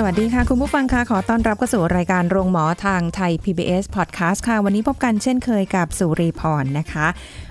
[0.00, 7.06] สวัสดีค่ะ คุณผู้ฟังค่ะ ขอต้อนรับเข้าสู่รายการโรงหมอทางไทย PBS Podcast ค่ะ วันนี้พบกันเช่นเคยกับสุรีพรนะคะ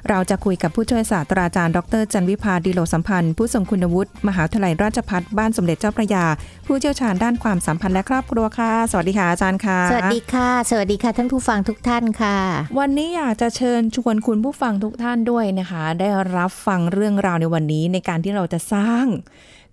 [0.09, 6.25] เราจะคุยกับผู้ช่วยศาสตราจารย์ ดรจันวิพาดิโลสัมพันธ์ ผู้ทรงคุณวุฒิมหาวิทยาลัยราชภัฏบ้านสมเด็จเจ้าพระยา
[6.67, 12.37] ผู้เชี่ยวชาญด้านความสัมพันธ์และครอบครัวค่ะ สวัสดีค่ะอาจารย์ค่ะ สวัสดีค่ะ สวัสดีค่ะท่านผู้ฟังทุกท่านค่ะ
[12.79, 19.07] วันนี้อยากจะเชิญชวนคุณผู้ฟังทุกท่านด้วยนะคะ ได้รับฟังเรื่องราวในวันนี้ในการที่เราจะสร้าง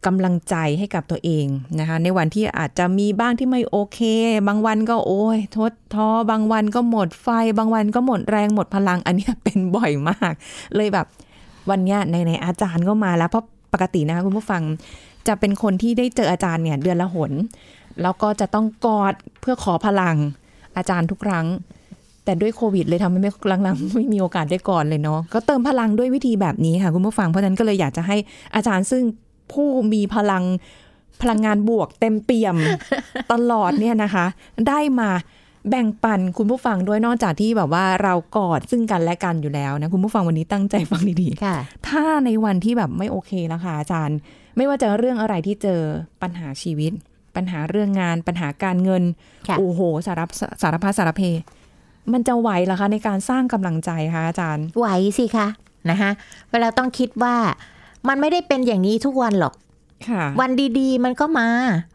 [0.06, 1.46] กำลังใจให้กับตัวเอง
[1.80, 4.00] นะคะในวันที่อาจจะมีบ้างที่ไม่โอเค
[4.48, 10.32] บางวันก็โอ้ยทดท้อบางวันก็หมดไฟ บางวันก็หมดแรงหมดพลังอันนี้เป็นบ่อยมาก
[10.76, 11.06] เลยแบบ
[11.70, 14.62] วันเนี้ยในในอาจารย์ก็มาแล้วเพราะปกตินะคะคุณผู้ฟัง
[15.28, 17.32] จะเป็นคนที่ได้เจออาจารย์เนี่ยเดือนละหน
[18.02, 20.16] แล้วก็จะต้องกอดเพื่อขอพลัง
[20.76, 21.46] อาจารย์ทุกครั้ง
[22.24, 23.30] แต่ด้วยโควิด เลยทำให้ไม่
[23.62, 28.16] หลังๆไม่มีโอกาสได้ก่อนเลยเนาะก็เติมพลังด้วยวิธีแบบนี้ค่ะคุณผู้ฟังเพราะฉะนั้นก็เลยอยากจะให้
[28.54, 29.02] อาจารย์ซึ่ง
[29.52, 30.44] ผู้มีพลัง
[31.22, 32.56] พลังงานบวกเต็มเปี่ยม
[33.32, 34.26] ตลอดเนี่ยนะคะ
[34.68, 35.10] ได้มา
[35.70, 41.56] แบ่งปันคุณผู้ฟังด้วยนอกจากที่แบบว่าเรากอดซึ่งกันและกันอยู่แล้วนะคุณผู้ฟังวันนี้ตั้งใจฟังดีๆค่ะ
[41.88, 44.18] ถ้าในวันที่แบบไม่โอเคแล้วค่ะอาจารย์
[44.56, 45.80] ไม่ว่าจะเรื่องอะไรที่เจอ
[46.22, 46.92] ปัญหาชีวิต
[47.36, 49.02] ปัญหาเรื่องงาน ปัญหาการเงิน
[49.48, 51.22] ค่ะโอ้โหสารพัดสารพัดสารเพ
[52.12, 54.86] มันจะไหวเหรอคะในการสร้างกำลังใจคะอาจารย์ ไหว
[55.18, 55.48] สิคะ
[55.90, 56.10] นะคะ
[56.50, 57.36] เวลาต้องคิดว่า
[58.08, 59.54] มันไม่ได้เป็นอย่างนี้ทุกวันหรอก
[60.08, 61.48] ค่ะวันดีๆ มันก็มา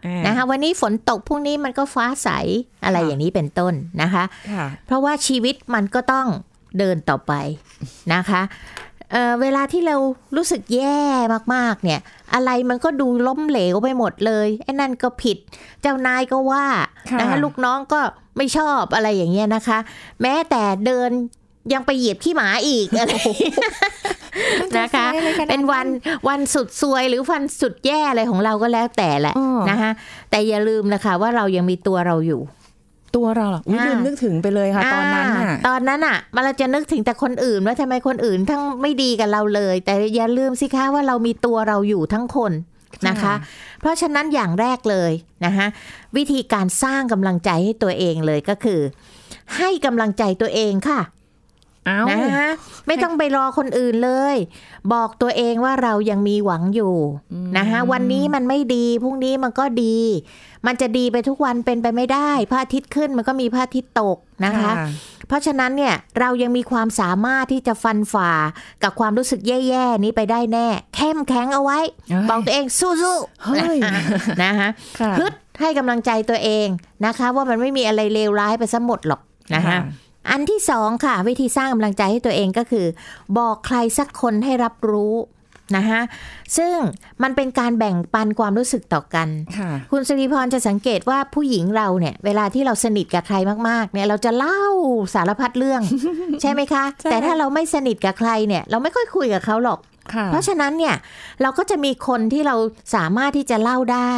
[0.05, 2.29] อ่านะคะวันนี้ฝนตกพรุ่งนี้มันก็ฟ้าใส
[2.83, 6.27] อะไรค่ะอย่างนี้เป็นต้นนะคะค่ะเพราะว่าชีวิตมันก็ต้อง
[6.77, 7.33] เดินต่อไป
[8.13, 8.41] นะคะ
[9.11, 9.95] เอ่อเวลาที่เรา
[10.35, 11.01] รู้สึกแย่
[11.55, 11.99] มากๆ เนี่ย
[12.33, 15.37] อะไรมันก็ดูล้มเหลวไปหมดเลยไอ้นั่นก็ผิด
[15.81, 16.65] เจ้านายก็ว่า
[17.11, 17.99] ค่ะนะคะลูกน้องก็
[18.37, 19.77] ไม่ชอบอะไรอย่างเงี้ยนะคะ
[20.21, 21.09] แม้แต่เดิน
[21.73, 23.13] ยังไปเหยียบขี้หมาอีกอะไร
[24.79, 25.05] นะคะ
[25.49, 25.87] เป็นวัน
[26.29, 29.91] วันสุดซวยหรือวันสุดแย่อะไรของเราก็แล้วแต่แหละอ๋อนะคะ
[30.29, 32.41] แต่อย่าลืมนะคะว่าเรายังมีตัวเราอยู่
[33.15, 42.51] ตัวเราเหรออุ๊ยอ่าลืมนึกถึงไปเลยค่ะ ตอนนั้นอ่าน่ะตอนนั้นอะมันเราจะนึกถึงแต่คนอื่นว่าทำไมคนอื่นทั้งไม่ดีกับเราเลย แต่อย่าลืมสิคะว่าเรามีตัวเราอยู่ทั้งคน
[43.07, 43.35] นะคะค่ะ
[43.79, 45.11] เพราะฉะนั้นอย่างแรกเลย
[45.45, 45.67] นะคะ
[46.17, 48.79] วิธีการสร้างกำลังใจให้ตัวเองเลยก็คือ
[49.57, 50.99] ให้กำลังใจตัวเองค่ะ
[51.85, 52.49] เอ้านะคะ
[52.87, 54.35] ไม่ต้องไปรอคนอื่นเลย
[54.93, 56.95] บอกตัวเองว่าเรายังมีหวังอยู่
[57.57, 59.97] นะคะวันนี้มันไม่ดีพรุ่งนี้มันก็ดี
[60.67, 64.71] มันจะดีไปทุกวันเป็นไปไม่ได้พระอาทิตย์ขึ้นมันก็มีพระอาทิตย์ตกนะคะ
[65.27, 68.31] เพราะฉะนั้นเนี่ยเรายังมีความสามารถที่จะฟันฝ่า
[68.83, 71.79] กับความรู้สึกแย่ๆนี้ไปได้แน่ เข้มแข็งเอาไว้
[72.09, 72.93] เอ้ยบอกตัวเองสู้
[73.43, 74.69] เฮ้ยๆนะคะ
[74.99, 76.67] ค่ะฮึดให้กำลังใจตัวเอง
[77.05, 79.21] นะคะ ว่ามันไม่มีอะไรเลวร้ายไปซะหมดหรอก
[79.55, 79.77] นะคะ
[80.31, 82.85] อันที่สองค่ะ วิธีสร้างกำลังใจให้ตัวเองก็คือ
[83.37, 85.15] บอกใครสักคนให้รับรู้
[85.77, 86.01] นะคะ
[86.57, 86.75] ซึ่ง
[87.23, 93.35] มันเป็นการแบ่งปันความรู้สึกต่อกันค่ะคุณสิริพรจะสังเกตว่าผู้หญิงเราเนี่ย เวลาที่เราสนิทกับใคร
[93.69, 94.63] มากๆ เนี่ย เราจะเล่า
[95.15, 95.81] สารพัดเรื่อง
[96.41, 99.79] ใช่ไหมคะใช่แต่ถ้าเราไม่สนิทกับใครเนี่ย เราไม่ค่อยคุยกับเขาหรอก
[100.13, 100.95] ค่ะเพราะฉะนั้นเนี่ย
[101.41, 102.55] เราก็จะมีคนที่เรา
[102.95, 104.15] สามารถที่จะเล่าได้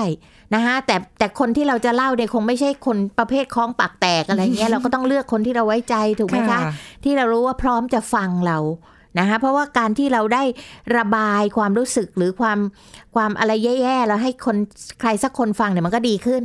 [0.56, 6.60] นะคะแต่แต่คนที่เราจะเล่าเนี่ยคงไม่ใช่คนประเภทคล้องปากแตกอะไรเงี้ยเราก็ต้องเลือกคนที่เราไว้ใจถูกไหมคะค่ะ
[7.04, 8.58] ที่เรารู้ว่าพร้อมจะฟังเรา
[9.20, 10.44] นะคะเพราะว่าการที่เราได้
[10.98, 12.60] ระบายความรู้สึกหรือความ
[13.16, 13.52] ความอะไร
[13.82, 14.58] แย่ๆแล้วให้คน
[15.00, 16.44] ใครสักคนฟังเนี่ยมันก็ดีขึ้น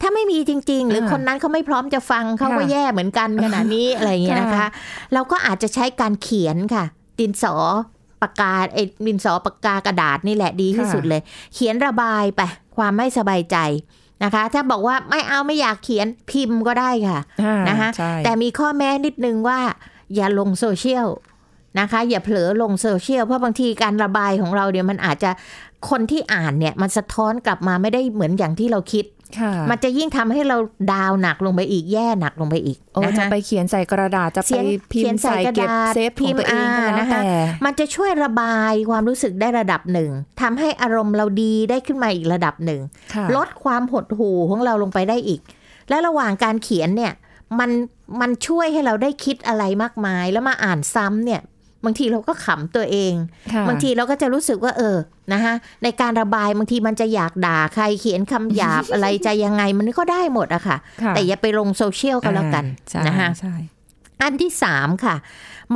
[0.00, 4.68] ถ้าไม่มีจริง ๆ หรือคนนั้นเขาไม่พร้อมจะฟังเขาก็ค่ะแย่เหมือนกันขนาดนี้อะไรอย่างเงี้ยนะคะค่ะ
[5.14, 6.84] เราก็อาจจะใช้การเขียนค่ะ
[7.18, 7.54] ดินสอ
[8.22, 11.22] ปากกาไอ้ดินสอปากกากระดาษนี่แหละดีที่ค่ะสุดเลย
[11.54, 12.40] เขียนระบายไป
[12.76, 13.56] ความไม่สบายใจ
[14.24, 19.58] นะคะ ถ้าบอกว่าไม่เอาไม่อยากเขียนพิมพ์ก็ได้ค่ะอ่านะคะใช่แต่มีข้อแม้นิดนึงว่า
[20.14, 21.08] อย่าลงโซเชียล
[21.80, 25.30] นะคะ อย่าเผลอลงโซเชียลเพราะบางทีการระบายของเราเนี่ยมันอาจจะ
[25.90, 29.17] คนที่อ่านเนี่ยมันสะท้อนกลับมาไม่ได้เหมือนอย่างที่เราคิดค่ะ
[29.70, 30.56] มันจะยิ่งทำให้เรา
[30.92, 37.30] down หนักลงไปอีกแย่หนักลงไปอีกโอ้นะจะคะไปเขียนใส่กระดาษจะเขีไปยนพิมเขียนพ์ใส่ใส่กระเก็บดาษเซฟของตัวเองก็พิมพ์แล้วอ่านะคะแต่
[37.64, 40.10] มันจะช่วยระบายความรู้สึกได้ระดับหนึ่ง
[40.40, 42.80] ทำให้อารมณ์เราดีได้ขึ้นมาอีกระดับหนึ่ง
[43.14, 45.40] ค่ะลดความหดหู่ของเราลงไปได้อีก
[45.88, 47.12] และระหว่างการเขียนเนี่ย
[47.58, 47.70] มัน
[48.20, 51.40] มันช่วยให้เราได้คิดอะไรมากมายแล้วมาอ่านซ้ำเนี่ย
[51.84, 53.14] บางทีเราก็ขำตัวเอง
[53.52, 54.96] ค่ะบางทีเราก็จะรู้สึกว่าเออ
[55.32, 63.54] นะคะในการระบายบางทีมันจะอยากด่าใครเขียนคำหยาบอะไรจะยังไงมันก็ได้หมดอะค่ะค่ะแต่อย่าไปลงโซเชียลก็แล้วกันใช่นะคะใช่
[64.22, 65.16] อันที่สามค่ะ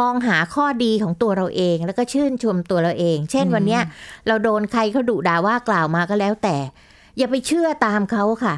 [0.00, 3.82] มองหาข้อดีของตัวเราเองแล้วก็ชื่นชมตัวเราเอง เช่นวันเนี้ย
[4.26, 6.56] เราโดนใครเขาดุด่าว่ากล่าวมาก็แล้วแต่
[7.18, 8.54] อย่าไปเชื่อตามเขาค่ะ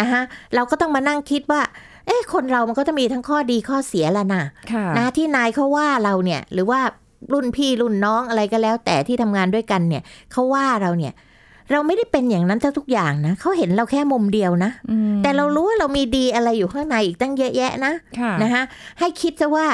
[0.00, 0.20] นะคะ
[0.54, 1.60] เราก็ต้องมานั่งคิดว่า
[2.08, 6.80] เอ๊ะคนเรามันก็จะมีทั้งข้อดีข้อเสียละนะค่ะนะที่นายเขาว่าเราเนี่ยหรือว่า
[7.32, 10.02] รุ่นพี่รุ่นน้องอะไรก็แล้ว แต่ที่ทำงานด้วยกันเนี่ย
[10.32, 11.12] เขาว่าเราเนี่ย
[11.72, 18.62] เราไม่ได้เป็นอย่างนั้นทุกอย่างนะเขาเห็นเราแค่มุมเดียวนะอืมแต่เรารู้ว่าเรามีดีอะไรอยู่ข้างในอีกตั้งเยอะแยะนะค่ะนะคะ
[18.98, 19.66] ให้คิดซะว่า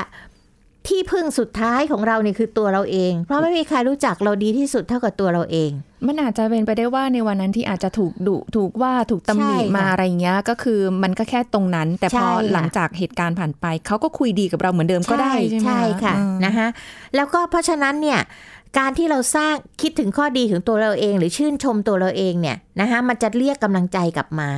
[0.89, 5.71] ที่พึ่งสุดท้ายของเราเนี่ยคือตัวเราเอง เพราะไม่มีใครรู้จักเราดีที่สุดเท่ากับตัวเราเอง
[6.07, 16.67] มันอาจจะเป็นไปได้ว่าในวันนั้นที่อาจจะถูกดุถูกว่าถูกตำหนิใช่ค่ะมาอะไรเงี้ย ก็คือมันก็แค่ตรงนั้น แต่พอใช่ค่ะหลังจากเหตุการณ์ผ่านไปเขาก็คุยดีกับเราเหมือนเดิมก็ได้ใช่ไหมใช่ค่ะอืมนะคะ
[17.17, 18.21] แล้วก็เพราะฉะนั้นเนี่ย
[18.81, 24.49] การที่เราสร้างคิดถึงข้อดีของตัวเราเอง หรือชื่นชมตัวเราเองเนี่ยนะคะมันจะเรียกกำลังใจกลับมา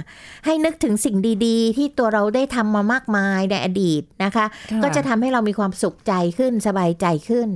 [0.45, 1.17] ให้นึกถึงสิ่ง
[1.47, 7.49] ดีๆ ที่ตัวเราได้ทำมามากมายในอดีตนะคะค่ก็จะทำให้เรามีความสุขใจขึ้นสบายใจขึ้น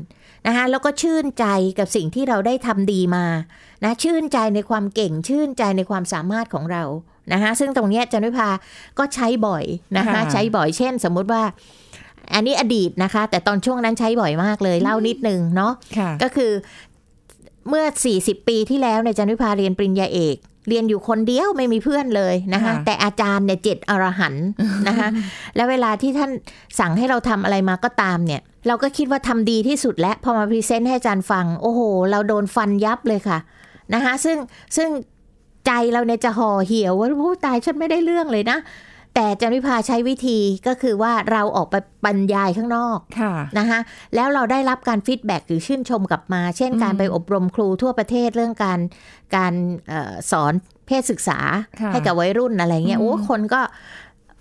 [0.46, 1.46] นะคะแล้วก็ชื่นใจ
[1.78, 3.24] กับสิ่งที่เราได้ทำดีมา
[3.84, 6.82] นะชื่นใจในความเก่งชื่นใจในความสามารถของเรา
[7.32, 8.48] นะคะซึ่งตรงเนี้ยจันวิภา
[8.98, 9.64] ก็ใช้บ่อย
[9.98, 11.42] นะคะใช้บ่อยเช่น สมมุติว่า
[12.34, 16.52] อันนี้อดีตนะคะ แต่ตอนช่วงนั้นใช้บ่อยมากเลยเล่านิดนึงเนาะค่ะก็คือ
[17.68, 17.84] เมื่อ
[18.18, 20.36] 40 ปีที่แล้วจันทร์วิภาเรียนปริญญาเอก
[20.70, 24.46] เรียนอยู่คนเดียวไม่มีเพื่อนเลยนะคะค่ะแต่อาจารย์เนี่ยเจ็ดอรหันต์
[24.88, 25.08] นะคะ
[25.56, 26.30] แล้วเวลาที่ท่าน
[26.78, 31.80] สั่งให้เราทำอะไรมาก็ตามเนี่ย เราก็คิดว่าทำดีที่สุดแล้วพอมา present ให้อาจารย์ฟัง โอ้โห
[32.10, 33.38] เราโดนฟันยับเลยค่ะ
[33.94, 34.38] นะคะซึ่ง
[34.76, 34.88] ซึ่ง
[35.66, 38.58] ใจเราเนี่ยจะห่อเหี่ยวว่าโอ้ตายฉันไม่ได้เรื่องเลยนะ
[39.14, 41.74] แต่จันทร์วิภาใช้วิธีก็คือว่าเราออกไป
[42.04, 43.80] บรรยายข้างนอกค่ะนะคะ
[44.14, 48.78] แล้วเราได้รับการ feedback หรือชื่นชมกลับมา เช่นอืมการไปอบรมครูทั่วประเทศเรื่องการ
[49.36, 49.52] การ
[49.88, 50.52] เออสอน
[50.86, 51.38] เพศศึกษา
[51.80, 53.60] ค่ะให้กับวัยรุ่นอะไรเงี้ยอืมโอ้คนก็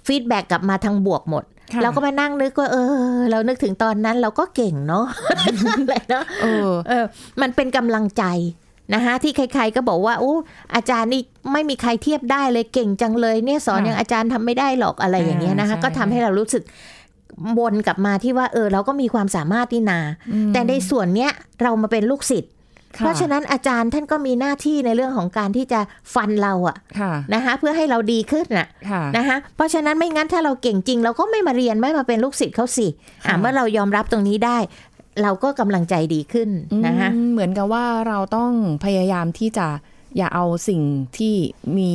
[0.08, 1.44] feedback กลับมาทางบวกหมด
[1.74, 2.78] ค่ะเราก็มานั่งนึกว่าเอ
[3.18, 5.06] อ เรานึกถึงตอนนั้นเราก็เก่งเนาะ
[5.78, 7.06] อะไรเนาะเออเออ
[7.42, 8.24] มันเป็นกำลังใจ
[8.94, 10.34] นะคะที่ใครๆก็บอกว่าโอ้
[10.76, 11.22] อาจารย์นี่
[11.52, 16.64] ไม่มีใครเทียบได้เลยเก่งจังเลยเนี่ยสอนค่ะอย่างอาจารย์ทำไม่ได้หรอกอะไรอย่างเงี้ยนะคะอ่าใช่ก็ทำให้เรารู้สึก
[17.60, 20.00] วนกลับมาที่ว่าเออเราก็มีความสามารถนี่นา
[20.32, 21.32] อืมแต่ในส่วนเนี้ย
[21.62, 22.52] เรามาเป็นลูกศิษย์
[22.98, 25.80] ค่เพราะฉะนั้นอาจารย์ท่านก็มีหน้าที่ในเรื่องของการที่จะ
[26.14, 34.58] ฟันเราอะค่ะนะคะเพื่อให้เราดีขึ้นน่ะค่ะนะคะเพราะฉะนั้นไม่งั้นถ้าเราเก่งจริง เราก็ไม่มาเรียนไม่มาเป็นลูกศิษย์เขาสิอะค่ะเมื่อเรายอมรับตรงนี้ได้
[35.24, 36.50] เราก็กำลังใจดีขึ้น
[36.86, 38.52] นะคะอืมเหมือนกับว่าเราต้อง
[38.86, 39.68] พยายามที่จะ
[40.18, 40.82] อย่าเอาสิ่ง
[41.18, 41.36] ที่
[41.78, 41.94] มี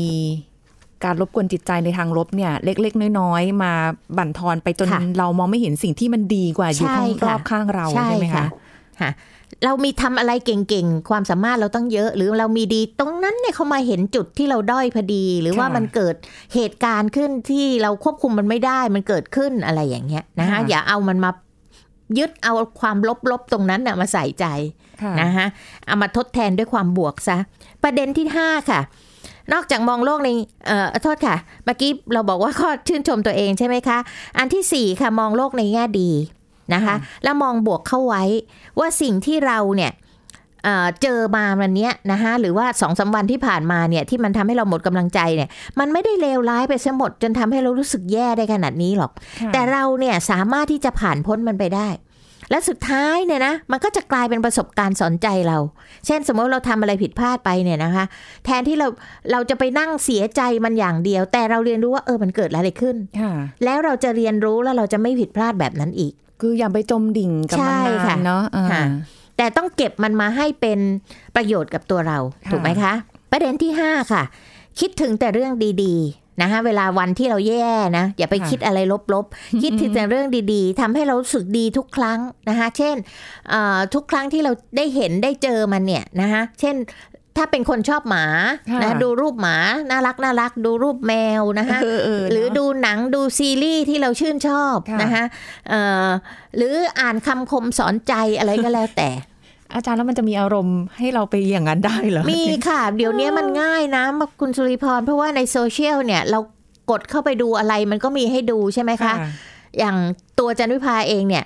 [1.05, 3.73] การรบกวนจิตใจในทางลบเนี่ย เล็ก ๆ น้อย ๆ มา
[4.17, 8.47] บั่นทอนไปจนค่ะเรามองไม่เห็นสิ่งที่มันดีกว่าอยู่ใช่ข้างรค่ะอบข้างเราใช่ไหมคะ
[9.01, 9.11] ค่ะ
[9.65, 16.15] เรามีทำอะไรเก่งๆ ความสามารถเราต้องเยอะ หรือเรามีดีตรงนั้นเนี่ยเขามาเห็นจุดที่เราด้อยพอดี หรือว่าค่ะมันเกิด
[16.55, 21.31] เหตุการณ์ขึ้นที่เราควบคุมมันไม่ได้มันเกิดขึ้นอะไรอย่างเงี้ยนะคะค่ะอย่าเอามันมา
[22.19, 22.97] ยึดเอาความ
[23.31, 24.47] ลบๆตรงนั้นน่ะมาใส่ใจ
[25.03, 25.47] ค่ะนะคะ
[25.87, 27.39] เอามาทดแทนด้วยความบวกซะ
[27.83, 28.81] ประเด็นที่5ค่ะ
[29.53, 30.31] นอกจากมองโลกใน
[30.67, 33.99] เอ่อโทษค่ะ เมื่อกี้เราบอกว่าข้อชื่นชมตัวเองใช่ไหมคะ
[34.39, 36.11] อันที่4ค่ะมองโลกในแง่ดี
[36.75, 38.23] นะคะค่ะแล้วมองบวกเข้าไว้
[38.79, 39.93] ว่าสิ่งที่เราเนี่ย
[40.65, 45.49] เอ่อเจอมาวันเนี้ยนะคะหรือว่าสองสาวันที่ผ่านมาเนี่ยที่มันทำให้เราหมดกำลังใจเนี่ย
[45.79, 51.89] มันไม่ได้เลวร้ายไปซะหมดจนทำให้เรารู้สึกแย่ได้ขนาดนี้หรอกค่ะแต่เราเนี่ยสามารถที่จะผ่านพ้นมันไปได้
[52.51, 55.59] และสุดท้ายเนี่ยนะมันก็จะกลายเป็นประสบการณ์สอนใจเรา
[56.07, 58.05] เช่นสมมติเราทำอะไรผิดพลาดไปเนี่ยนะคะ
[58.45, 58.89] แทนที่เรา
[59.33, 63.33] เราจะไปนั่งเสียใจมันอย่างเดียว แต่เราเรียนรู้ว่าเออมันเกิดอะไรขึ้นค่ะ
[63.65, 68.83] แล้วเราจะเรียนรู้แล้วเราจะไม่ผิดพลาดแบบนั้นอีก คืออย่าไปจมดิ่งกับมันใช่นาค่ะนเนาะอ่าค่ะ
[69.37, 70.79] แต่ต้องเก็บมันมาให้เป็น
[71.37, 72.93] ประโยชน์กับตัวเราค่ะถูกไหมคะ
[73.33, 74.23] ประเด็นที่ 5 ค่ะ
[74.81, 75.53] คิดถึงแต่เรื่อง
[75.85, 78.79] ดีๆนะคะเวลาวันที่เราแย่นะ อย่าไปคิดอะไร
[79.15, 82.97] ลบๆ คิดถึงแต่เรื่องดีๆทำให้เรารู้สึกดีทุกครั้งนะคะ เช่น
[83.51, 86.77] เอ่อทุกครั้งที่เราได้เห็นได้เจอมันเนี่ยนะคะเช่น
[87.37, 88.25] ถ้าเป็นคนชอบหมา
[88.71, 89.57] ค่ะนะดูรูปหมา
[89.91, 95.25] น่ารักน่ารัก ดูรูปแมวนะคะเออเออหรือเนะดูหนังดูซีรีส์ที่เราชื่นชอบค่ะนะคะ
[95.69, 96.09] เอ่อ
[96.57, 99.11] หรืออ่านคำคมสอนใจอะไรก็แล้วแต่
[99.75, 104.05] อาจารย์แล้วมันจะมีอารมณ์ให้เราไปอย่างนั้นได้เหรอ มีค่ะ เดี๋ยวนี้มันง่ายนะ
[104.41, 106.39] คุณสุริพร เพราะว่าในโซเชียลเนี่ย เรา
[106.91, 109.15] กดเข้าไปดูอะไรมันก็มีให้ดูใช่ไหมคะ
[109.79, 109.97] อย่าง
[110.39, 111.45] ตัวจันวิภาเองเนี่ย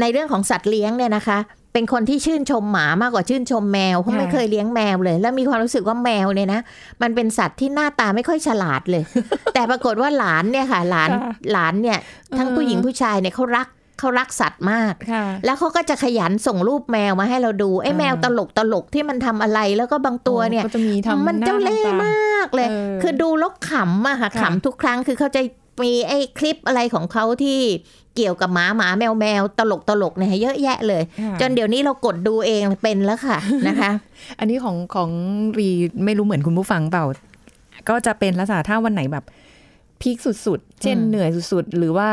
[0.00, 1.38] ในเรื่องของสัตว์เลี้ยงเนี่ยนะคะ
[1.72, 6.60] เป็นคนที่ชื่นชมหมามากกว่าชื่นชมแมวเพราะค่ะไม่เคยเลี้ยงแมวเลย แล้วมีความรู้สึกว่าแมวเนี่ยนะ
[7.02, 9.02] มันเป็นสัตว์ที่หน้าตาไม่ค่อยฉลาดเลย
[9.54, 11.98] แต่ปรากฏว่าหลานเนี่ยค่ะ หลานค่ะหลานเนี่ย
[12.38, 13.68] ทั้งเออผู้หญิงผู้ชายเนี่ยเขารัก
[14.00, 25.42] เขารักสัตว์มากค่ะแล้วเขาก็จะขยันส่งรูปแมวมาให้เราดู ไอ้อ่าแมวตลกตลกที่มันทำอะไร แล้วก็บางตัวเนี่ยก็จะมีทำมันเจ้าหเล่ห์ทำตมากเลยเออคือดูแลกขำอะค่ะค่ะขำทุกครั้ง คือเขาจะ
[25.82, 27.60] มีไอ้คลิปอะไรของเขาที่
[28.16, 33.92] เกี่ยวกับหมาหมาแมวแมวตลกตลกเนี่ยเยอะแยะเลยค่ะจนเดี๋ยวนี้เรากดดูเองเป็นแล้วค่ะนะคะ
[34.38, 35.10] อันนี้ของของ
[35.58, 35.68] รี
[36.04, 37.04] ไม่รู้เหมือนคุณผู้ฟังเปล่า
[37.88, 39.24] ก็จะเป็นลักษณะถ้าวันไหนแบบ
[40.00, 42.08] พีคสุดๆ เช่นอืมเหนื่อยสุดๆ หรือว่า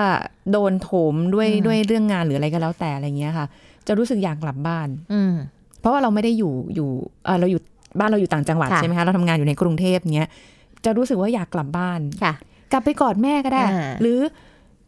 [0.52, 3.46] โดนโถมด้วยอืมด้วยเรื่องงานหรืออะไรก็แล้วแต่อะไรเงี้ยค่ะ
[3.88, 5.34] จะรู้สึกอยากกลับบ้าน อืม
[5.80, 6.90] เพราะว่าเราไม่ได้อยู่อยู่
[7.26, 7.62] เออเราอยู่
[8.00, 10.30] บ้านเราอยู่ต่างจังหวัดค่ะใช่ไหมคะเราทำงานอยู่ในกรุงเทพเงี้ย
[10.86, 12.34] จะรู้สึกว่าอยากกลับบ้านค่ะ
[12.72, 14.20] กลับไปกอดแม่ก็ได้อ่าหรือ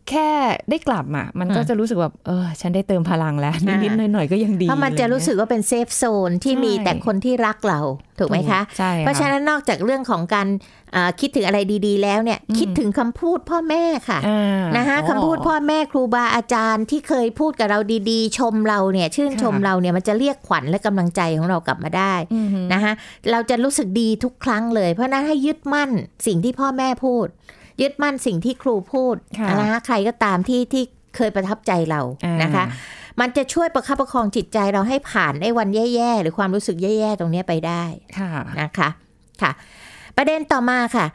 [0.09, 0.29] แค่
[0.69, 7.79] ได้กลับอะ มันก็อืมจะรู้สึกแบบเออ ฉันได้เติมพลังแล้วอ่านินิดๆหน่อยๆก็ยังดี เพราะมันจะอไเงี้ยรู้สึกว่าเป็นเซฟโซนที่ใช่มีแต่คนที่รักเรา
[8.19, 10.47] ถูกไหมคะใช่เพราะฉะนั้นนอกจากเรื่องของการ
[10.95, 17.79] อ่าคิดถึงอะไรดีๆ แล้วเนี่ยอืมคิดถึงคำพูดพ่อแม่ค่ะอ่านะคะอ๋อคำพูดพ่อแม่ครูบาอาจารย์ที่เคยพูดกับเรา
[18.09, 22.93] ดีๆ ชมเราเนี่ย ชื่นชมค่ะเราเนี่ยมันจะเรียกขวัญและกำลังใจของเรากลับมาได้อือหือนะคะ
[23.31, 25.89] เราจะรู้สึกดีทุกครั้งเลย เพราะฉะนั้นให้ยึดมั่น
[26.27, 27.27] สิ่งที่พ่อแม่พูด
[27.81, 30.83] ยึดมั่นสิ่งที่ครูพูดค่ะนะคะใครก็ตามที่ที่
[31.15, 32.65] เคยประทับใจเราอ่านะคะ
[33.19, 37.83] มันจะช่วยประคับประคองจิตใจเราให้ผ่านไอ้วันแย่ๆ หรือความรู้สึกแย่ๆ ตรงเนี้ยไปได้
[38.17, 38.89] ค่ะนะคะ
[39.41, 39.51] ค่ะ
[40.17, 41.05] ประเด็นต่อมาค่ะ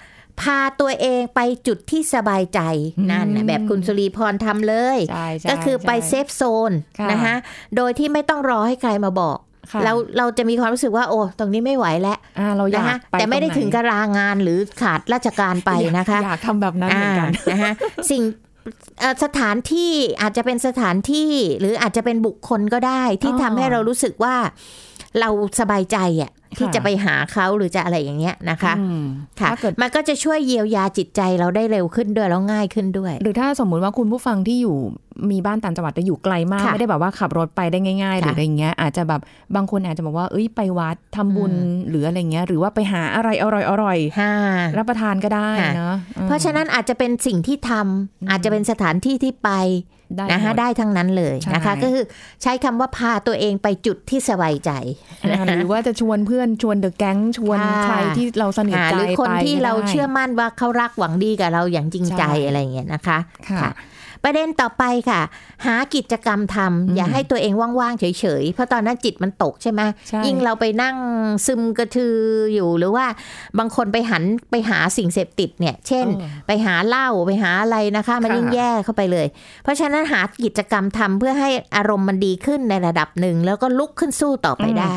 [0.43, 2.61] พาตัวเองไปจุดที่สบายใจ
[2.99, 7.35] อืมนั่นน่ะแบบคุณสุรีพรทำเลยใช่ใช่ก็คือไปใช่เซฟโซนค่ะนะคะ
[7.77, 9.52] โดยที่ไม่ต้องรอให้ใครมาบอกค่ะ
[9.85, 17.73] เราเราจะมีความรู้สึกว่าโอ้ตรงนี้ไม่ไหวแล้วอ่าเราอยานะกคะไปแต่ไม่ได้รหนถึงกับลางานหรือขาดราชการไปนะคะอยากทำแบบนั้นเหมือนกันอ่านะคะ
[18.11, 18.23] สิ่ง
[19.01, 19.93] เอ่อสถานที่
[20.23, 24.35] อาจจะเป็นสถานที่หรืออาจจะเป็นบุคคลก็ได้ที่อ๋อทำให้เรารู้สึกว่า
[25.21, 25.29] เรา
[25.61, 29.03] สบายใจอะ ที่ค่ะจะไปหาเขาหรือจะอะไรอย่างเงี้ยนะคะอืม
[29.41, 34.77] ค่ะถ้าเกิดมันก็จะช่วยเยียวยาจิตใจเราได้เร็วขึ้นด้วยแล้วง่ายขึ้นด้วย หรือถ้าสมมุติว่าคุณผู้ฟังที่อยู่
[35.31, 39.21] มีบ้านต่างจังหวัดแต่อยู่ไกลมากค่ะไม่ได้แบบว่าขับรถไปได้ง่าย ๆ หรือค่ะอะไรเงี้ยอาจจะแบบ
[39.55, 43.45] บางคนอาจจะบอกว่าเอ้ยไปวัดทำบุญอืมหรืออะไรเงี้ย หรือว่าไปหาอะไรอ
[43.83, 49.51] ร่อยฮ่าๆรับประทานก็ได้ค่ะเนาะอืมเพราะฉะนั้นอาจจะเป็นสิ่งที่ทำอาจจะเป็นสถานที่ที่ไป
[50.02, 52.05] ได้ นะคะหมดได้ทั้งนั้นเลยนะคะใช่ก็คือ
[52.43, 54.71] ใช้คำว่าพาตัวเองไปจุดที่สบายใจ
[55.31, 63.19] อ่าหรือว่าจะชวนเพื่อนชวนเดอะแก๊งชวนค่ะใครที่เราสนิทหาใจหรือคนไปที่ก็เราได้เชื่อมั่นว่าเขารักหวังดีกับเราอย่างจริงใจใช่อะไรอย่างเงี้ยนะคะ
[63.51, 63.71] ค่ะค่ะ
[64.25, 65.21] ประเด็นต่อไปค่ะ
[65.67, 68.05] หากิจกรรมทำอย่าให้ตัวเองว่างๆเฉ
[68.43, 70.97] ยๆ เพราะตอนนั้นจิตมันตกใช่ไหมใช่ยิ่งเราไปนั่ง
[71.47, 72.17] ซึมกระทือ
[72.55, 73.07] อยู่หรือว่า
[73.59, 79.27] บางคนไปหันไปหาสิ่งเสพติดเนี่ย เช่นเออไปหาเหล้าไปหาอะไรนะคะ มันค่ะยิ่งแย่เข้าไปเลย
[79.63, 84.97] เพราะฉะนั้นหากิจกรรมทำเพื่อให้อารมณ์มันดีขึ้นในระดับหนึ่งแล้วก็ลุกขึ้นสู้ต่อไปได้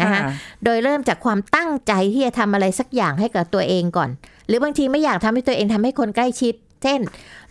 [0.00, 0.20] นะคะ
[0.64, 4.10] โดยเริ่มจากความตั้งใจที่จะทำอะไรสักอย่างให้กับตัวเองก่อน
[4.48, 7.00] หรือบางทีไม่อยากทำให้ตัวเองทำให้คนใกล้ชิด เช่น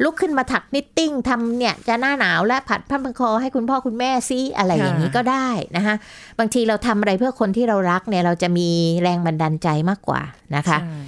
[0.04, 5.96] ลุกขึ้นมาถักนิตติ้งทำเนี่ยจะหน้าหนาวและผัดผ้าพันคอให้คุณพ่อคุณแม่ซิอะไรอย่างนี้ก็ได้นะคะ
[6.40, 8.70] บางทีเราทำอะไรเพื่อคนที่เรารักเนี่ยเราจะมี
[9.02, 10.22] แรงบันดาลใจมากกว่า
[10.56, 11.04] นะคะใช่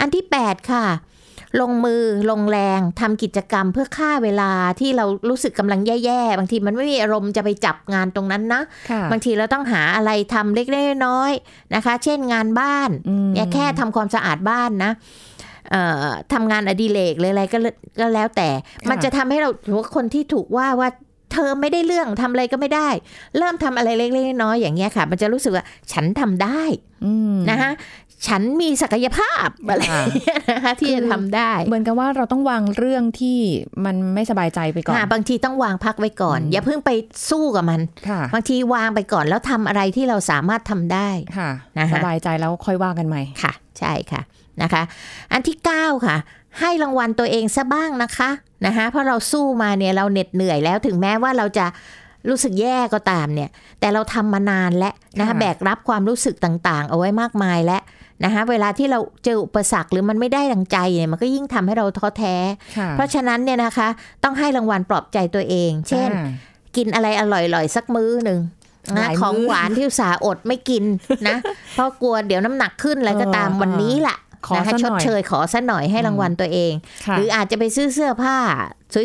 [0.00, 0.86] อันที่ 8 ค่ะ
[1.60, 4.50] ลงมือลงแรงทำกิจกรรมเพื่อฆ่าเวลา
[4.80, 15.29] ที่เรารู้สึกกำลังแย่ๆ บางทีมันไม่มีอารมณ์จะไปจับงานตรงนั้นนะค่ะบางทีเราต้องหาอะไรทำเล็กๆน้อยๆนะคะ เช่นงานบ้านอืมเนี่ยแค่ทำความสะอาดบ้านนะเอ่อ
[16.32, 17.66] ทำงานอดิเรกหรืออะไรก็เล
[18.00, 18.48] ก็แล้วแต่
[18.82, 20.88] ค่ะมันจะทำให้เราถือว่าคนที่ถูกว่าว่า
[21.32, 22.88] เธอไม่ได้เรื่องทำอะไรก็ไม่ได้
[23.38, 26.62] เริ่มทำอะไรเล็กๆน้อยๆอย่างเงี้ยค่ะ มันจะรู้สึกว่าฉันทำได้
[27.04, 27.70] อืมนะคะ
[28.28, 33.38] ฉันมีศักยภาพอะไรอย่างเงี้ยนะคะที่จะทำได้ เหมือนกับว่าเราต้องวางเรื่องที่
[33.84, 36.90] มันไม่สบายใจไปก่อนค่ะบางทีต้องวางพักไว้ก่อนอืมอย่าเพิ่งไป
[37.30, 41.08] สู้กับมันค่ะบางทีวางไปก่อนแล้วทำอะไรที่เราสามารถทำได้
[41.38, 44.22] ค่ะนะคะสบายใจแล้วค่อยว่ากันใหม่ค่ะ ใช่ค่ะ
[44.62, 44.82] นะคะ
[45.32, 46.16] อันที่ 9 ค่ะ
[46.60, 48.30] ให้รางวัลตัวเองซะบ้างนะคะ
[48.66, 51.66] นะคะเพราะเราสู้มาเนี่ยเราเหน็ดเหนื่อยแล้วถึงแม้ว่าเราจะ
[52.28, 53.50] รู้สึกแย่ก็ตามเนี่ย
[53.80, 57.82] แต่เราทำมานานแล้วนะคะค่ะแบกรับความรู้สึกต่างๆ เอาไว้มากมายแล้ว
[58.24, 62.36] นะคะเวลาที่เราเจออุปสรรคหรือมันไม่ได้ดังใจเนี่ยมันก็ยิ่งทำให้เราท้อแท้
[62.78, 63.88] ค่ะเพราะฉะนั้นเนี่ยนะคะ
[64.24, 66.30] ต้องให้รางวัลปลอบใจตัวเอง เช่นอ่า
[66.76, 68.59] กินอะไรอร่อยๆสักมื้อหนึ่งห
[68.96, 70.84] นะลายมื้อของหวานที่อุตสาห์อดไม่กิน
[71.28, 71.36] นะ
[71.74, 76.72] เพราะกลัวเดี๋ยวน้ำหนักขึ้นอะไรก็ตามเออวันนี้แหละขอนะคะซะชหดน่อยเชยขอซะหน่อยให้รางวัลตัวเอง
[77.06, 78.36] ค่ะหรืออาจจะไปซื้อเสื้อผ้า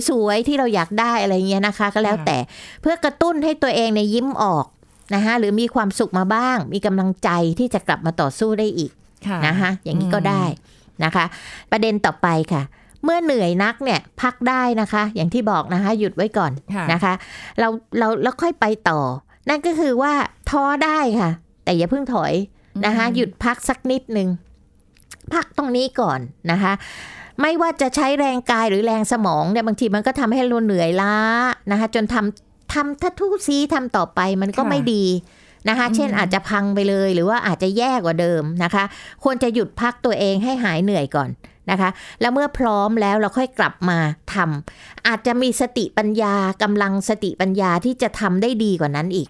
[0.10, 2.38] สวยๆ ที่เราอยากได้อะไรเงี้ยนะคะ ก็แล้วค่ะแต่
[2.82, 4.66] เพื่อกระตุ้นให้ตัวเองเนี่ยยิ้มออก
[5.16, 7.30] นะคะหรือมีความสุขมาบ้าง มีกำลังใจ
[7.60, 8.92] ที่จะกลับมาต่อสู้ได้อีก
[9.28, 10.44] ค่ะนะคะอย่างนี้ก็ได้
[11.04, 11.26] นะคะ
[11.72, 12.62] ประเด็นต่อไปค่ะ
[13.04, 17.14] เมื่อเหนื่อยนักเนี่ยพักได้นะคะ อย่างที่บอกนะคะ หยุดไว้ก่อนค่ะนะคะ
[17.60, 17.68] เรา
[18.00, 19.00] เราแล้วค่อยไปต่อ
[19.50, 20.14] นั่นก็คือว่า
[20.50, 21.32] ท้อได้ค่ะ
[21.64, 22.34] แต่อย่าเพิ่งถอย
[22.86, 24.30] นะคะอืมหยุดพักสักนิดหนึ่ง
[25.34, 26.20] พักตรงนี้ก่อน
[26.52, 26.74] นะคะ
[27.42, 31.16] ไม่ว่าจะใช้แรงกายหรือแรงสมองเนี่ยบางทีมันก็ทำให้เราเหนื่อยล้า
[31.72, 35.04] นะคะจนทำทำถ้าทุซีทำต่อไปมันก็ค่ะไม่ดี
[35.70, 38.84] นะคะ เช่นอาจจะพังไปเลยหรือว่าอาจจะแย่กว่าเดิมนะคะ
[39.24, 41.30] ควรจะหยุดพักตัวเองให้หายเหนื่อยก่อน
[41.72, 41.90] นะคะ
[42.22, 43.98] แล้วเมื่อพร้อมแล้วเราค่อยกลับมา
[44.34, 49.30] ทำอาจจะมีสติปัญญากำลังสติปัญญาที่จะทำได้ดีกว่านั้นอีก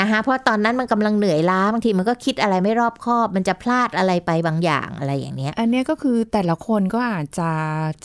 [0.00, 7.50] นะคะเพราะตอนนั้นมันกำลังเหนื่อยล้าบางทีมันก็คิดอะไรไม่รอบคอบ มันจะพลาดอะไรไปบางอย่างอะไรอย่างเนี้ย อันเนี้ยก็คือแต่ละคนก็อาจจะ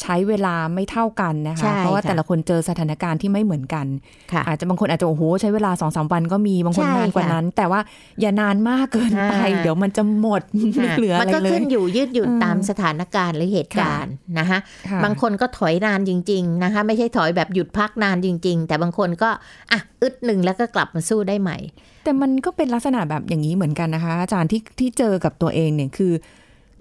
[0.01, 3.85] ใช้เวลาไม่เท่ากันนะใช่คะ เพราะว่าค่ะแต่ละคนเจอสถานการณ์ที่ไม่เหมือนกัน
[4.31, 7.79] ค่ะอาจจะบางคนอาจจะโอ้โหใช้เวลาสองสามวันก็มีบางคนใช่นานกว่าค่ะนั้น แต่ว่า
[8.21, 10.41] อย่านานมากเกินไปอ่าเดี๋ยวมันจะหมด
[10.75, 19.29] ไม่เหลือมัอะไรก็เลขึ้ยนอยู่ยืดหยุ่นอืมตามสถานการณ์หรือเหตุการณ์นะคะค่ะบางคนก็ถอยนานจริง ๆนะคะ ไม่ใช่ถอยแบบหยุดพักนานจริง ๆ แต่บางคนก็
[19.71, 21.57] อะอึดหนึ่งแล้วก็กลับมาสู้ได้ใหม่
[22.03, 26.13] แต่มันก็เป็นลักษณะแบบอย่างนี้เหมือนกันนะคะ อาจารย์ที่ที่เจอกับตัวเองเนี่ยคือ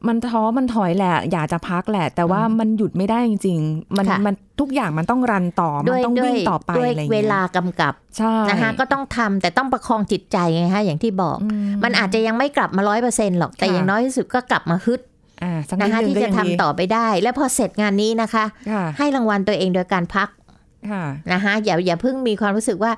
[0.08, 11.48] มันท้อมันถอยแหละ อยากจะพักแหละ แต่ว่ามันหยุดไม่ได้จริงๆ มันค่ะมันทุกอย่างมันต้องรันต่อ มันด้วยต้องด้ววิ่ยงต่อไปด้วยอะไรอย่างเวเงี้ยลากำกับใช่นะคะก็ต้องทำแต่ต้องประคองจิตใจไงคะอย่างที่บอกอื
[11.84, 15.00] มันอาจจะยังไม่กลับมาร้อยเปอร์เซ็นต์หรอกแต่ค่ะอย่างน้อยที่สุดก็กลับมาฮึด
[15.42, 20.39] อ่าสักนินะดคะนึงที่ก็จะยังทำดีต่อไปได้ แล้วพอเสร็จงานนี้นะคะค่ะให้รางวัลตัวเองโดยการพักค่ะ
[21.32, 22.92] นะคะอย่าอย่าเพิ่งมีความรู้สึกว่า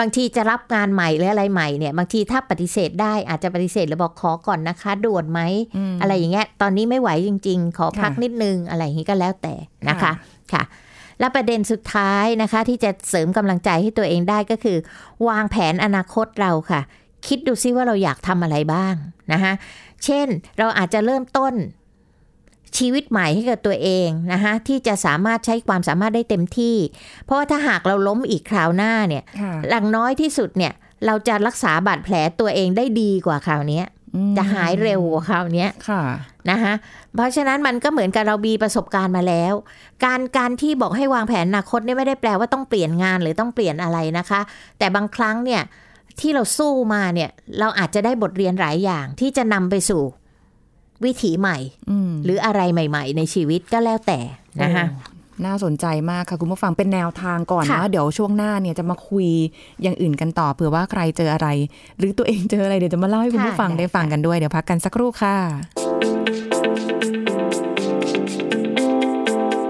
[0.00, 5.40] บางทีจะรับงานใหม่หรืออะไรใหม่เนี่ย บางทีถ้าปฏิเสธได้อาจจะปฏิเสธหรือบอกขอก่อนนะคะด่วนไหม
[5.92, 9.54] มอะไรอย่างเงี้ยตอนนี้ไม่ไหวจริง ๆ ขอพักค่ะนิดนึงอะไรอย่างงี้ก็แล้วแต่
[9.88, 10.12] นะคะค่ะ
[10.52, 10.62] ค่ะ
[11.20, 14.76] และประเด็นสุดท้ายนะคะ ที่จะเสริมกำลังใจให้ตัวเองได้ก็คือ
[15.28, 16.80] วางแผนอนาคตเราค่ะ
[17.26, 18.94] คิดดูซิว่าเราอยากทำอะไรบ้าง
[19.32, 19.52] นะคะ
[20.04, 20.26] เช่น
[20.58, 21.54] เราอาจจะเริ่มต้น
[22.78, 26.76] ชีวิตใหม่ให้กับตัวเองนะคะที่จะสามารถใช้ความสามารถได้เต็มที่
[27.24, 30.72] เพราะว่าถ้าหากเราล้มอีกคราวหน้าเนี่ยค่ะหลังน้อยที่สุดเนี่ย
[31.06, 36.02] เราจะรักษาบาดแผลตัวเองได้ดีกว่าคราวเนี้ยอืมจะหายเร็วกว่าคราวเนี้ยค่ะ
[36.50, 36.74] นะคะ
[37.14, 39.54] เพราะฉะนั้นมันก็เหมือนกับเรามีประสบการณ์มาแล้ว
[40.04, 44.40] การการที่บอกให้วางแผนอนาคตเนี่ยไม่ได้แปลว่าต้องเปลี่ยนงานหรือต้องเปลี่ยนอะไรนะคะ
[44.78, 45.62] แต่บางครั้งเนี่ย
[46.20, 50.02] ที่เราสู้มาเนี่ยเราอาจจะได้บทเรียนหลายอย่างที่จะนำไปสู่
[51.04, 51.58] วิถีใหม่
[51.90, 54.18] อืมหรืออะไรใหม่ ๆ ในชีวิตก็แล้วแต่
[54.62, 59.26] นะคะโอ้น่าสนใจมากค่ะ คุณผู้ฟังเป็นแนวทางก่อนค่ะนะ เดี๋ยวช่วงหน้าเนี่ยจะมาคุย
[59.82, 61.48] อย่างอื่นกันต่อเผื่อว่าใครเจออะไร
[61.98, 65.36] หรือตัวเองเจออะไรเดี๋ยวจะมาเล่าให้คุณผู้ฟังได้ฟังกันด้วยเดี๋ยวพักกันสักครู่ค่ะ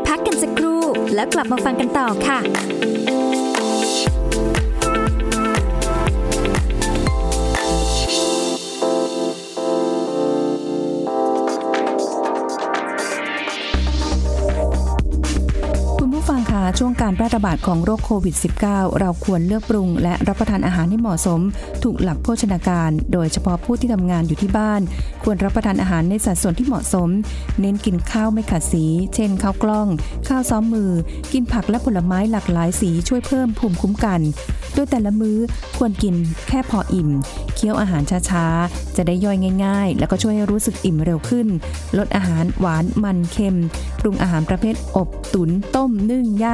[0.09, 0.81] พักกันสักครู่
[1.15, 2.39] แล้วกลับมาฟังกันต่อค่ะ
[16.79, 18.35] ช่วงการแพร่ระบาดของโรคโควิด
[18.67, 21.41] -19 เราควรเลือกปรุง และรับประทานอาหารให้เหมาะสม
[21.83, 24.81] ถูกหลักโภชนาการ โดยเฉพาะผู้ที่ทำงานอยู่ที่บ้าน
[25.23, 27.09] ควรรับประทานอาหารในสัดส่วนที่เหมาะสม
[27.61, 29.89] เน้นกินข้าวไม่ขัดสี เช่นข้าวกล้อง
[30.29, 30.91] ข้าวซ้อมมือ
[31.33, 34.21] กินผักและผลไม้หลากหลายสีช่วยเพิ่มภูมิคุ้มกัน
[34.75, 35.39] โดยแต่ละมื้อ
[35.79, 36.15] ควรกิน
[36.49, 37.11] แค่พออิ่ม
[37.55, 41.49] เคี้ยวอาหารช้าๆ จะได้ย่อยง่าย ๆ แล้วก็ช่วยให้รู้สึกอิ่มเร็วขึ้น
[41.99, 43.59] ลดอาหารหวานมันเค็ม
[44.01, 46.54] ปรุงอาหารประเภทอบ ตุนต้มนึ่งย่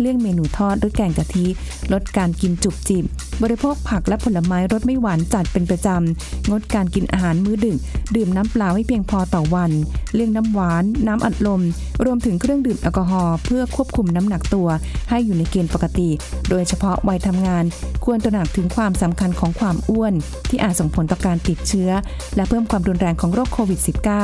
[0.00, 1.46] เลี่ยงเมนูทอดหรือแกงกะทิ
[1.92, 3.04] ลดการกินจุบจิบ
[3.42, 7.78] บริโภคผักและผลไม้รสไม่หวานจัดเป็นประจำ งดการกินอาหารมื้อดึก
[8.16, 9.70] ดื่มน้ำเปล่าให้เพียงพอต่อวัน
[10.14, 11.62] เลี่ยงน้ำหวาน น้ำอัดลม
[12.04, 14.68] รวมถึงเครื่องดื่มแอลกอฮอล์เพื่อควบคุมน้ำหนักตัว
[15.10, 16.10] ให้อยู่ในเกณฑ์ปกติ
[16.50, 17.64] โดยเฉพาะวัยทำงาน
[18.04, 20.14] ควรตระหนักถึงความสำคัญของความอ้วน
[20.48, 21.90] ที่อาจส่งผลต่อการติดเชื้อ
[22.36, 23.80] และเพิ่มความรุนแรงของโรคโควิด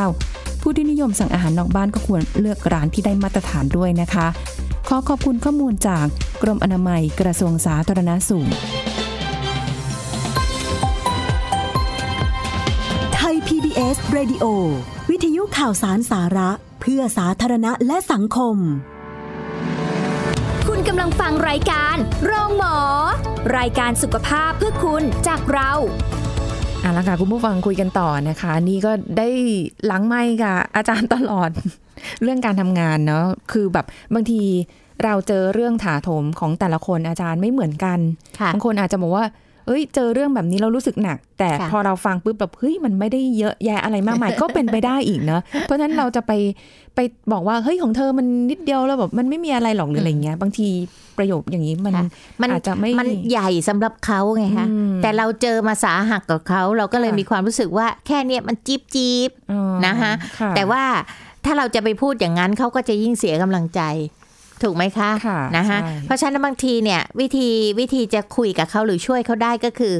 [0.08, 4.26] -19 ผู้ที่นิยมสั่งอาหารนอกบ้านก็ควรเลือกร้านที่ได้มาตรฐานด้วยนะคะ
[4.88, 6.06] ขอขอบคุณข้อมูลจาก
[6.42, 8.48] กรมอนามัยกระทรวงสาธารณสุข
[13.14, 14.44] ไทย PBS Radio
[15.10, 18.56] วิทยุข่าวสารสาระ เพื่อสาธารณะและสังคม
[20.68, 22.76] คุณกำลังฟังรายการโรงหมอ
[23.58, 25.72] รายการสุขภาพเพื่อคุณจากเรา
[26.80, 29.28] เอาละค่ะคุณผู้ฟังคุยกันต่อนะคะ นี่ก็ได้
[29.86, 31.50] หลังไม่กับอาจารย์ตลอด
[32.22, 34.42] เรื่องการทำงานเนาะคือแบบบางที
[35.04, 37.98] เราเจอเรื่องถาโถมของแต่ละคนอาจารย์ไม่เหมือนกัน
[38.38, 39.26] ค่ะบางคนอาจจะบอกว่า
[39.66, 46.32] เอ้ย เจอเรื่องแบบนี้เรารู้สึกหนัก แต่ค่ะพอเราฟังปุ๊บแบบเฮ้ยมันไม่ได้เยอะแยะอะไรมากมายก็เป็นไปได้อีกเนอะเพราะฉะนั้นเราจะไป
[46.94, 47.00] ไป
[47.32, 50.68] บอกว่าเฮ้ยของเธอมันนิดเดียวแล้วแบบมันไม่มีอะไรหรอกหรืออะไรเงี้ย บางที
[51.18, 52.04] ประโยคอย่างนี้มันค่ะ
[52.40, 60.82] มันอาจจะไม่มันใหญ่สำหรับเขาไงคะอืมแต่เราเจอมาสาหักกับเขาเราก็เลยค่ะมีความรู้สึกว่าแค่เนี้ยมันจี๊บจี๊บอ๋อนะคะค่ะแต่ว่า
[61.46, 63.80] ถ้าเราจะไปพูดอย่างนั้นเขาก็จะยิ่งเสียกำลังใจ
[64.62, 69.94] ถูกไหมคะค่ะนะคะใช่เพราะฉะนั้นบางทีเนี่ย วิธีวิธีจะคุยกับเขาหรือช่วยเขาได้ก็คือ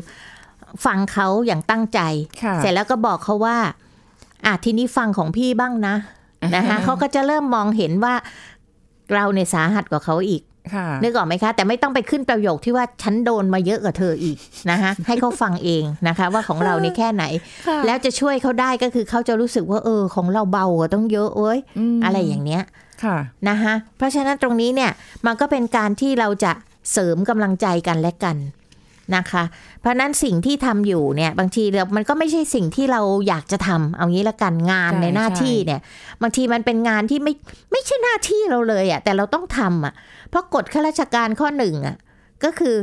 [0.84, 2.00] ฟังเขาอย่างตั้งใจ
[2.42, 3.58] ค่ะเสร็จแล้วก็บอกเขาว่า
[4.46, 5.96] อะทีนี้ฟังของพี่บ้างนะ
[6.56, 8.14] นะคะเขาก็จะเริ่มมองเห็นว่า
[9.14, 10.55] เราเนี่ยสาหัสกว่าเขาอีกค่ะ
[11.02, 14.36] นึกออกไหมคะ แต่ไม่ต้องไปขึ้นประโยคที่ว่าฉันโดนมาเยอะกว่าเธออีก
[14.70, 17.24] นะคะให้เขาฟังเองนะคะ ว่าของเรานี่แค่ไหน
[17.66, 21.58] ค่ะแล้วจะช่วยเขาได้ก็คือเขาจะรู้สึกว่าเออ ของเราเบากว่าต้องเยอะเว้ย
[21.96, 22.62] มอะไรอย่างเนี้ย
[23.04, 23.16] ค่ะ
[23.48, 24.90] นะคะเพราะฉะนั้นตรงนี้เนี่ย
[25.26, 26.52] มันก็เป็นการที่เราจะ
[26.92, 28.36] เสริมกำลังใจกันและกัน
[29.16, 29.44] นะคะ
[29.80, 35.80] เพราะฉะนั้นสิ่งที่ทำอยู่เนี่ยบางทีเรามันก็ไม่ใช่สิ่งที่เราอยากจะทำเอางี้ละกันงานใช่ในหน้าใช่ที่เนี่ย
[36.22, 37.32] บางทีมันเป็นงานที่ไม่
[37.72, 39.94] ไม่ใช่หน้าที่เราเลยอะ่ะแต่เราต้องทำอะ
[40.30, 41.96] เพราะกฎข้าราชการข้อหนึ่งอะ
[42.44, 42.76] ก็คือ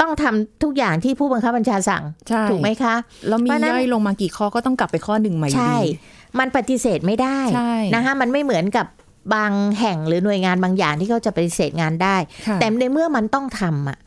[0.00, 2.94] ต้องทำทุกอย่างที่ผู้บังคับบัญชาสั่งใช่ถูกไหมคะ
[3.28, 5.90] แล้วมีเพราะฉะนั้นย่อยลงมากี่ข้อก็ต้องกลับไปข้อหนึ่งใหม่อยู่ใช่ดี
[6.38, 8.86] มันปฏิเสธไม่ได้ใช่นะคะมันไม่เหมือนกับ
[9.34, 13.98] บางแห่งหรือหน่วยงานบางอย่างที่เขาจะปฏิเสธงานได้ค่ะแต่ในเมื่อมันต้องทำอะ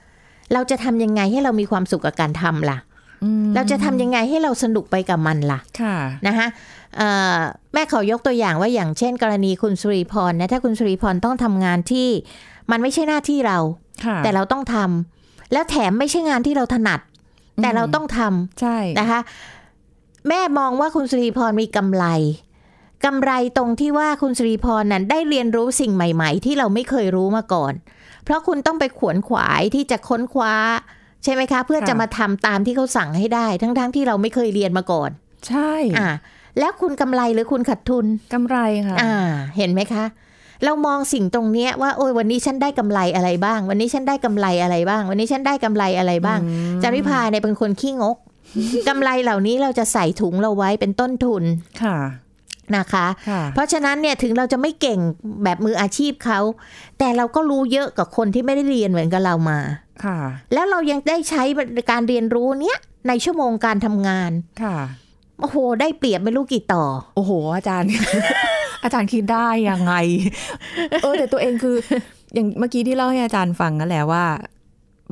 [0.53, 2.77] เราจะทำยังไงให้เรามีความสุขกับการทำล่ะ
[3.23, 5.95] อืมเราจะทำยังไงให้เราสนุกไปกับมันล่ะค่ะ
[6.27, 6.47] นะคะ
[6.97, 7.37] เอ่อ
[7.73, 12.07] แม่ขอยกตัวอย่างว่าอย่างเช่น กรณีคุณสุริพรนะถ้าคุณสุริพรต้องทำงานที่
[12.71, 13.57] มันไม่ใช่หน้าที่เรา
[14.05, 16.99] ค่ะแต่เราต้องทำแล้วแถมไม่ใช่งานที่เราถนัด
[17.61, 19.19] แต่เราต้องทำใช่นะคะ
[20.27, 22.05] แม่มองว่าคุณสุริพรมีกำไร
[23.05, 27.73] กำไรตรงที่ว่าคุณสุริพรนั้นได้เรียนรู้สิ่งใหม่ ๆ ที่เราไม่เคยรู้มาก่อน
[28.23, 30.55] เพราะคุณต้องไปขวนขวายที่จะค้นคว้า
[31.23, 35.09] ใช่ไหมคะ เพื่อจะมาทำตามที่เขาสั่งให้ได้ ทั้งๆที่เราไม่เคยเรียนมาก่อน
[35.47, 36.09] ใช่อ่า
[36.59, 39.13] แล้วคุณกำไรหรือคุณขาดทุนกำไรค่ะ อ่า
[39.57, 40.05] เห็นไหมคะ
[40.65, 48.17] เรามองสิ่งตรงเนี้ยว่าโอ้ยวันนี้ฉันได้กำไรอะไรบ้าง วันนี้ฉันได้กำไรอะไรบ้าง วันนี้ฉันได้กำไรอะไรบ้างอืมจาริพาเนี่ยเป็นคนขี้งก
[48.87, 51.43] กำไรเหล่านี้เราจะใส่ถุงเราไว้เป็นต้นทุน
[51.83, 51.97] ค่ะ
[52.77, 54.99] นะคะค่ะเพราะฉะนั้นเนี่ยถึงเราจะไม่เก่ง
[55.43, 56.39] แบบมืออาชีพเขา
[56.99, 59.59] แต่เราก็รู้เยอะกับคนที่ไม่ได้เรียนเหมือนกับเรามา
[60.05, 60.19] ค่ะ
[60.53, 61.43] แล้วเรายังได้ใช้
[61.91, 62.77] การเรียนรู้เนี้ย
[63.07, 64.31] ในชั่วโมงการทำงาน
[64.63, 64.77] ค่ะ
[65.41, 67.89] โอ้โห ได้เปรียบไม่รู้กี่ต่อ โอ้โห อาจารย์
[68.83, 69.93] อาจารย์คิดได้ยังไง
[71.01, 71.75] เออแต่ตัวเองคือ
[72.33, 74.23] อย่างเมื่อกี้ที่เล่าให้อาจารย์ฟังนั่นแหละว่า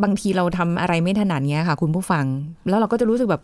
[0.04, 2.26] บางทีเราทำอะไรไม่ถนัดเงี้ยค่ะ คุณผู้ฟัง
[2.70, 3.41] แล้วเราก็จะรู้สึกแบบ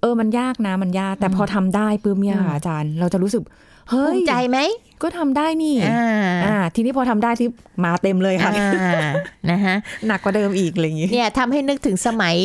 [0.00, 3.42] เออมันยากนะมันยาก แต่พอทำได้ปุ๊บเนี่ยค่ะอาจารย์ เราจะรู้สึก
[3.90, 4.58] เฮ้ภูยมิใจไหม
[5.02, 6.06] ก็ทำได้นี่อ่า
[6.44, 7.48] อ่าทีนี้พอทำได้ที่
[7.84, 9.02] มาเต็มเลยค่ะอ่า
[9.50, 12.36] นะฮะหนักกว่าเดิมอีกอะไรอย่างงี้เนี่ยทำให้นึกถึงสมัย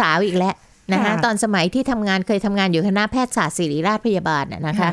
[0.00, 0.54] สาวๆอีกแล้ว
[0.92, 4.90] นะคะค่ะตอนสมัยที่ทำงานเคยทำงานอยู่คณะแพทยศาสตร์ศิริราชพยาบาลน่ะนะคะค่ะ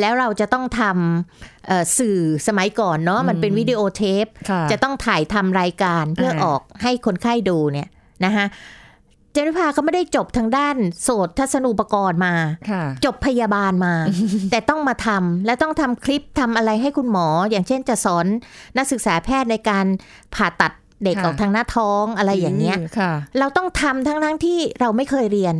[0.00, 7.88] แล้วเราจะต้องทำเอ่อสื่อสมัยก่อนเนาะมันเป็นวิดีโอเทปค่ะจะต้องถ่ายทำรายการเพื่ออ่าออกให้คนไข้ดูเนี่ย
[8.24, 12.34] นะคะเจนิพาเขาไม่ได้จบทางด้านโสตทัศนูปกรณ์มา
[12.70, 13.94] ค่ะจบพยาบาลมา
[14.50, 18.26] แต่ต้องมาทำและต้องทำคลิปทำอะไรให้คุณหมอ อย่างเช่นจะสอน
[18.76, 19.86] นักศึกษาแพทย์ในการ
[20.34, 20.72] ผ่าตัด
[21.04, 25.56] เด็กค่ะออกทางหน้าท้องอะไรอย่างเงี้ยค่ะเราต้องทำทั้งทั้งๆที่เราไม่เคยเรียน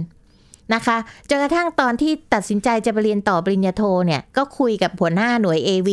[0.75, 0.97] นะคะ
[1.29, 5.91] จนกระทั่งตอนที่ตัดสินใจจะไปเรียนต่อปริญญาโทเนี่ย ก็คุยกับหัวหน้าหน่วย AV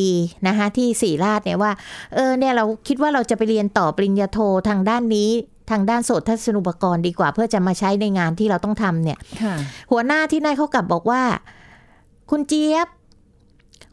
[0.48, 1.72] นะคะที่ศรีราชเนี่ยว่า
[2.16, 5.30] เออเนี่ยเราคิดว่าเราจะไปเรียนต่อปริญญาโททางด้านนี้
[5.72, 9.56] ทางด้านโสตทัศนุปกรณ์ดีกว่า เพื่อจะมาใช้ในงานที่เราต้องทำเนี่ยค่ะ
[9.92, 11.22] หัวหน้าที่นายเขากลับบอกว่า
[12.32, 12.88] คุณเจี๊ยบ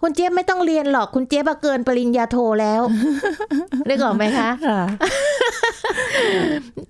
[0.02, 2.83] คุณเจี๊ยบไม่ต้องเรียนหรอก คุณเจี๊ยบอะเกินปริญญาโทแล้ว
[3.88, 4.80] นึกออกไหมคะค่ะ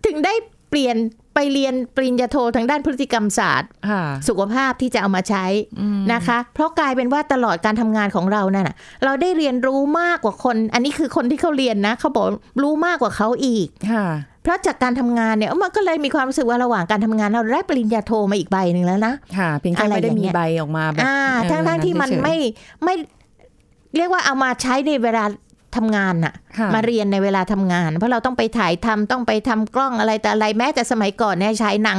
[0.06, 0.34] ถึงได้
[0.70, 0.96] เปลี่ยน
[1.34, 5.44] ไปเรียนปริญญาโททางด้านพฤติกรรมศาสตร์ค่ะสุขภาพที่จะเอามาใช้
[6.12, 12.26] นะคะ เพราะกลายเป็นว่าตลอดการทำงานของเรานั่นน่ะเราได้เรียนรู้มากกว่าคน อันนี้คือคนที่เขาเรียนนะเขาบอก
[12.62, 14.06] รู้มากกว่าเขาอีกค่ะ
[14.42, 22.36] เพราะจากการทำงานเนี่ยมันก็เลยมีความรู้สึกว่าระหว่างการทำงานเราได้ปริญญาโทมาอีกใบหนึ่งแล้วนะค่ะเพียงแค่อะไรไม่ได้อย่างมีเงี้ยใบออกมาแบบอ่าเออทั้งทั้งๆที่มันเฉยๆไม่
[22.84, 22.94] ไม่
[23.96, 25.24] เรียกว่าเอามาใช้ในเวลา
[25.76, 31.98] ทำงานน่ะค่ะ มาเรียนในเวลาทำงาน เพราะเราต้องไปถ่ายทำต้องไปทำกล้องอะไรแต่อะไรแม้แต่สมัยก่อนเนี่ยฉายหนัง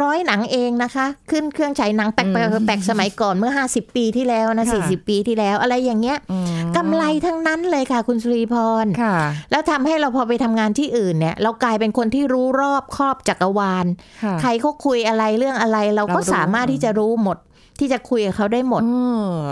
[0.00, 9.16] ร้อยหนังเองนะคะ ขึ้นเครื่องฉายหนังแปลกๆแปลกๆสมัยก่อนเมื่อ 50 ปีที่แล้วนะค่ะ40 ปีที่แล้ว อะไรอย่างเงี้ยอืมกำไรทั้งนั้นเลยค่ะ คุณสุริพรค่ะ
[9.50, 13.86] แล้วทำให้เราพอไปทำงานที่อื่นเนี่ย เรากลายเป็นคนที่รู้รอบครอบจักรวาล
[14.22, 17.38] ค่ะใครเขาคุยอะไรเรื่องอะไร เราก็เรารู้สามารถที่จะรู้หมด
[17.80, 18.88] ที่จะคุยกับเขาได้หมดเอ
[19.24, 19.42] อ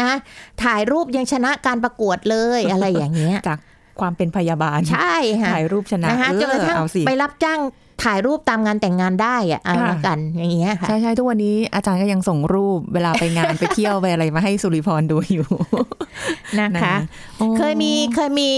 [0.00, 0.10] นะ
[0.64, 3.58] ถ่ายรูปยังชนะการประกวดเลยอะไรอย่างเงี้ยจาก
[4.00, 7.60] ความเป็นพยาบาลใช่ค่ะถ่ายรูปชนะนะคะเออจนกระทั่งเอาสิไปรับจ้าง
[8.04, 15.46] ถ่ายรูปตามงานแต่งงานได้อะเอาค่ะละกันอย่างเงี้ยค่ะใช่ใช่ทุกวันนี้อาจารย์ก็ยังส่งรูปเวลาไปงานไปเที่ยวไปอะไรมาให้สุริพรดูอยู่
[16.60, 16.94] นะคะ
[17.38, 18.50] โอ้เคยมีเคยมี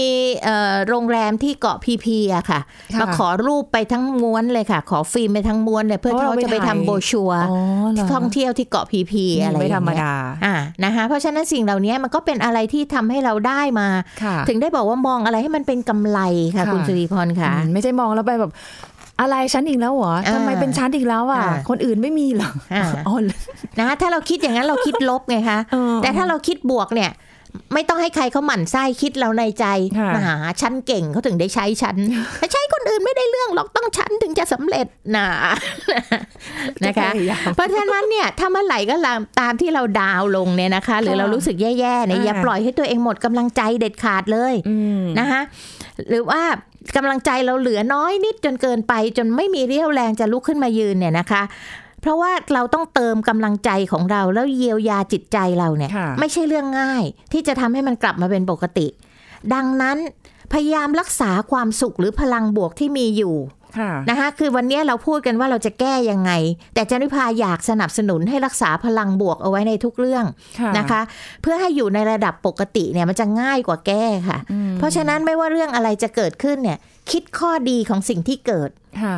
[0.43, 2.59] เอ่อโรงแรมที่เกาะพีพีอะค่ะ
[2.93, 7.57] ค่ะมาขอรูปไปทั้งม้วนเลยค่ะ ขอฟิล์มไปทั้งม้วนเลยเพื่อเพราะเขาเราไปจะไปถ่ายทำโบรชัวร์อ๋อ
[7.91, 10.13] เหรอท่องเที่ยวที่เกาะพีพีอะไรไม่อย่ธรงรมเงี้ยดา
[10.45, 13.87] อ่านะคะเพราะฉะนั้นสิ่งเหล่านี้มันก็เป็นอะไรที่ทำให้เราได้มา
[14.23, 16.19] ค่ะถึงได้บอกว่ามองอะไรให้มันเป็นกำไร
[16.55, 18.51] ค่ะค่ะ คุณสุริพรค่ะอืมไม่ใช่มองแล้วไปแบบ
[19.21, 23.15] อะไรชั้นอีกแล้วเหรออ่าทำไมเป็นชั้นอีกแล้วอะอ่าคนอื่นไม่มีเหรออ่าอ๋อ
[23.79, 27.11] นะ ถ้าเราคิดอย่างนั้นเราคิดลบไงคะเออแต่ถ้าเราคิดบวกเนี่ย
[27.73, 29.65] ไม่ต้องให้ใครเขาหมั่นไส้คิดเราในใจ
[29.99, 31.95] ค่ะมาหาฉันเก่งเขาถึงได้ใช้ฉัน
[32.39, 35.27] แต่ใช้คนอื่นไม่ได้เรื่องหรอกต้องฉันถึงจะสำเร็จนะ
[36.83, 45.41] นะคะพยายามเพราะฉะนั้นเนี่ยถ้าเมื่อไหร่ก็ตามตามที่เราดาวน์ลงเนี่ยนะคะ หรือเรารู้สึกแย่ๆเนี่ยอย่าอ่าปล่อยให้ตัวเองหมดกำลังใจเด็ดขาดเลยอืมนะคะ
[46.09, 46.41] หรือว่า
[46.95, 51.43] กำลังใจเราเหลือน้อยนิดจนเกินไป จนไม่มีเรี่ยวแรงจะลุกขึ้นมายืนเนี่ยนะคะ
[52.01, 58.87] เพราะว่าเราต้องเติมกำลังใจของเราแล้วเยียวยาจิตใจเราเนี่ยค่ะไม่ใช่เรื่องง่าย ที่จะทำให้มันกลับมาเป็นปกติ
[59.53, 59.97] ดังนั้น
[60.53, 63.64] พยายามรักษาความสุขหรือพลังบวกที่มีอยู่ค่ะ
[64.09, 66.31] นะคะคือวันนี้เราพูดกันว่าเราจะแก้ยังไง
[66.73, 70.25] แต่จันวิพาอยากสนับสนุนให้รักษาพลังบวกเอาไว้ในทุกเรื่อง
[70.59, 71.01] ค่ะนะคะ
[71.41, 76.77] เพื่อให้อยู่ในระดับปกติเนี่ยมันจะง่ายกว่าแก้ค่ะอืมเพราะฉะนั้นไม่ว่าเรื่องอะไรจะเกิดขึ้นเนี่ย
[77.11, 78.69] คิดข้อดีของสิ่งที่เกิด
[79.03, 79.17] ค่ะ